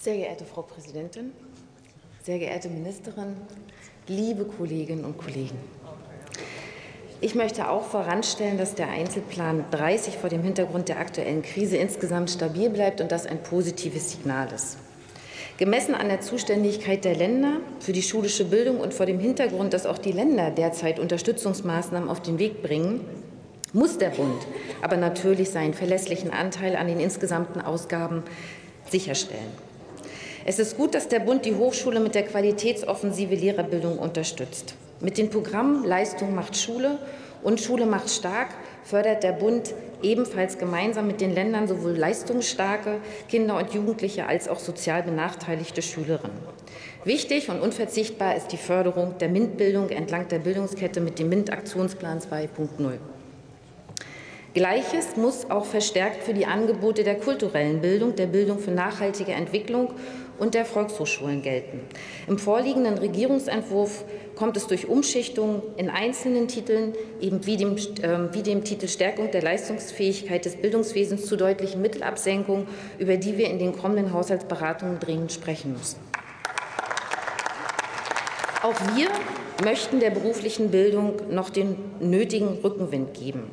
[0.00, 1.32] Sehr geehrte Frau Präsidentin,
[2.22, 3.36] sehr geehrte Ministerin,
[4.06, 5.58] liebe Kolleginnen und Kollegen.
[7.20, 12.30] Ich möchte auch voranstellen, dass der Einzelplan 30 vor dem Hintergrund der aktuellen Krise insgesamt
[12.30, 14.78] stabil bleibt und das ein positives Signal ist.
[15.56, 19.84] Gemessen an der Zuständigkeit der Länder für die schulische Bildung und vor dem Hintergrund, dass
[19.84, 23.00] auch die Länder derzeit Unterstützungsmaßnahmen auf den Weg bringen,
[23.72, 24.46] muss der Bund
[24.80, 28.22] aber natürlich seinen verlässlichen Anteil an den insgesamten Ausgaben
[28.88, 29.67] sicherstellen.
[30.44, 34.74] Es ist gut, dass der Bund die Hochschule mit der Qualitätsoffensive Lehrerbildung unterstützt.
[35.00, 36.98] Mit den Programmen Leistung macht Schule
[37.42, 38.48] und Schule macht stark
[38.84, 44.58] fördert der Bund ebenfalls gemeinsam mit den Ländern sowohl leistungsstarke Kinder und Jugendliche als auch
[44.58, 46.38] sozial benachteiligte Schülerinnen.
[47.04, 52.98] Wichtig und unverzichtbar ist die Förderung der MINT-Bildung entlang der Bildungskette mit dem MINT-Aktionsplan 2.0.
[54.54, 59.92] Gleiches muss auch verstärkt für die Angebote der kulturellen Bildung, der Bildung für nachhaltige Entwicklung
[60.38, 61.80] und der Volkshochschulen gelten.
[62.26, 68.42] Im vorliegenden Regierungsentwurf kommt es durch Umschichtungen in einzelnen Titeln, eben wie dem, äh, wie
[68.42, 72.66] dem Titel Stärkung der Leistungsfähigkeit des Bildungswesens, zu deutlichen Mittelabsenkungen,
[72.98, 75.98] über die wir in den kommenden Haushaltsberatungen dringend sprechen müssen.
[78.62, 79.08] Auch wir
[79.64, 83.50] möchten der beruflichen Bildung noch den nötigen Rückenwind geben.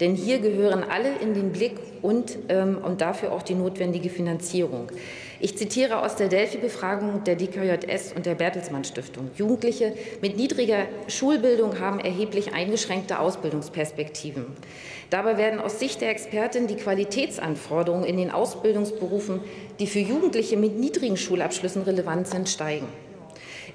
[0.00, 4.90] Denn hier gehören alle in den Blick und, ähm, und dafür auch die notwendige Finanzierung.
[5.38, 9.30] Ich zitiere aus der Delphi-Befragung der DKJS und der Bertelsmann Stiftung.
[9.36, 14.46] Jugendliche mit niedriger Schulbildung haben erheblich eingeschränkte Ausbildungsperspektiven.
[15.10, 19.40] Dabei werden aus Sicht der Expertin die Qualitätsanforderungen in den Ausbildungsberufen,
[19.78, 22.88] die für Jugendliche mit niedrigen Schulabschlüssen relevant sind, steigen.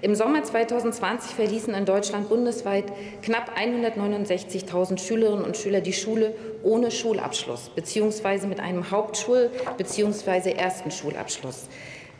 [0.03, 2.85] Im Sommer 2020 verließen in Deutschland bundesweit
[3.21, 8.47] knapp 169.000 Schülerinnen und Schüler die Schule ohne Schulabschluss bzw.
[8.47, 10.53] mit einem Hauptschul- bzw.
[10.53, 11.67] ersten Schulabschluss.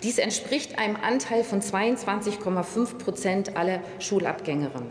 [0.04, 4.90] Dies entspricht einem Anteil von 22,5 Prozent aller Schulabgängerinnen.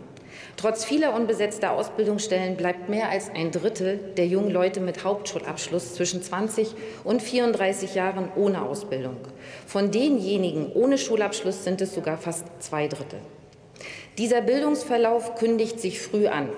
[0.56, 6.22] Trotz vieler unbesetzter Ausbildungsstellen bleibt mehr als ein Drittel der jungen Leute mit Hauptschulabschluss zwischen
[6.22, 6.74] 20
[7.04, 9.16] und 34 Jahren ohne Ausbildung.
[9.66, 13.20] Von denjenigen ohne Schulabschluss sind es sogar fast zwei Drittel.
[14.18, 16.50] Dieser Bildungsverlauf kündigt sich früh an.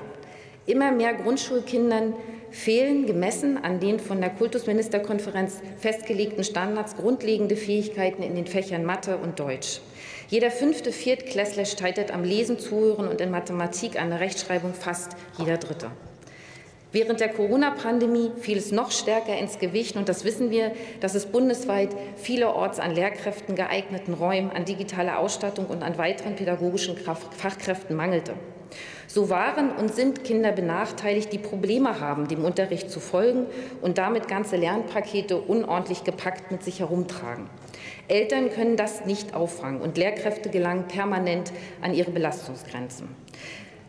[0.66, 2.14] Immer mehr Grundschulkindern
[2.53, 9.17] fehlen gemessen an den von der Kultusministerkonferenz festgelegten Standards grundlegende Fähigkeiten in den Fächern Mathe
[9.17, 9.81] und Deutsch.
[10.29, 15.59] Jeder fünfte Viertklässler scheitert am Lesen, Zuhören und in Mathematik an der Rechtschreibung fast jeder
[15.59, 15.91] Dritte.
[16.93, 21.25] Während der Corona-Pandemie fiel es noch stärker ins Gewicht, und das wissen wir, dass es
[21.25, 28.35] bundesweit vielerorts an Lehrkräften, geeigneten Räumen, an digitaler Ausstattung und an weiteren pädagogischen Fachkräften mangelte.
[29.07, 33.47] So waren und sind Kinder benachteiligt, die Probleme haben, dem Unterricht zu folgen
[33.81, 37.49] und damit ganze Lernpakete unordentlich gepackt mit sich herumtragen.
[38.09, 43.09] Eltern können das nicht auffangen und Lehrkräfte gelangen permanent an ihre Belastungsgrenzen.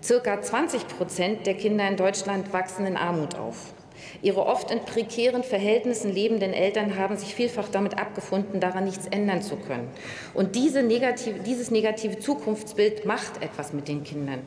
[0.04, 3.74] Circa 20 Prozent der Kinder in Deutschland wachsen in Armut auf.
[4.22, 9.42] Ihre oft in prekären Verhältnissen lebenden Eltern haben sich vielfach damit abgefunden, daran nichts ändern
[9.42, 9.90] zu können.
[10.34, 14.42] Und diese negative, dieses negative Zukunftsbild macht etwas mit den Kindern.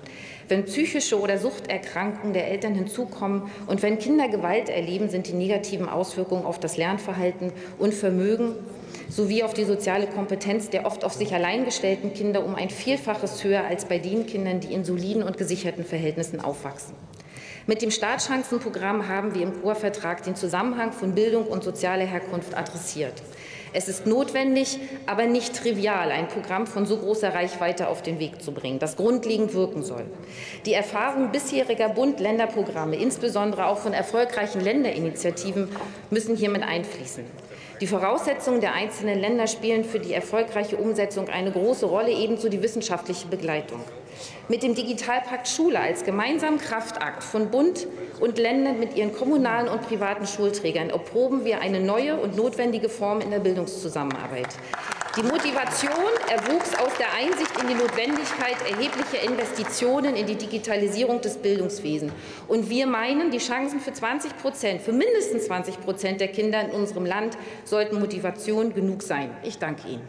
[0.49, 5.89] Wenn psychische oder Suchterkrankungen der Eltern hinzukommen und wenn Kinder Gewalt erleben, sind die negativen
[5.89, 8.55] Auswirkungen auf das Lernverhalten und Vermögen
[9.09, 13.43] sowie auf die soziale Kompetenz der oft auf sich allein gestellten Kinder um ein Vielfaches
[13.45, 16.95] höher als bei den Kindern, die in soliden und gesicherten Verhältnissen aufwachsen.
[17.69, 23.15] Mit dem Startchancenprogramm haben wir im Chorvertrag den Zusammenhang von Bildung und sozialer Herkunft adressiert.
[23.73, 28.41] Es ist notwendig, aber nicht trivial, ein Programm von so großer Reichweite auf den Weg
[28.41, 30.05] zu bringen, das grundlegend wirken soll.
[30.65, 35.69] Die Erfahrung bisheriger Bund-Länder-Programme, insbesondere auch von erfolgreichen Länderinitiativen,
[36.11, 37.25] müssen hier mit einfließen.
[37.81, 42.63] Die Voraussetzungen der einzelnen Länder spielen für die erfolgreiche Umsetzung eine große Rolle, ebenso die
[42.63, 43.81] wissenschaftliche Begleitung.
[44.49, 47.87] Mit dem Digitalpakt Schule als gemeinsamen Kraftakt von Bund
[48.21, 53.21] und Ländern mit ihren kommunalen und privaten Schulträgern erproben wir eine neue und notwendige Form
[53.21, 54.49] in der Bildungszusammenarbeit.
[55.17, 61.39] Die Motivation erwuchs aus der Einsicht in die Notwendigkeit erheblicher Investitionen in die Digitalisierung des
[61.39, 62.13] Bildungswesens.
[62.49, 66.71] Und wir meinen, die Chancen für 20 Prozent, für mindestens 20 Prozent der Kinder in
[66.71, 69.31] unserem Land sollten Motivation genug sein.
[69.43, 70.07] Ich danke Ihnen.